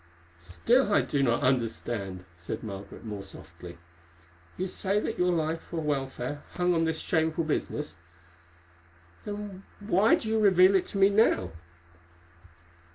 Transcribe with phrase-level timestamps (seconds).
[0.39, 3.77] "Still I do not understand," said Margaret more softly.
[4.57, 7.93] "You say that your life or welfare hung on this shameful business.
[9.25, 11.51] Then why do you reveal it to me now?"